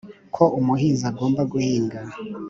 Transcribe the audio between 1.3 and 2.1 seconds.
guhinga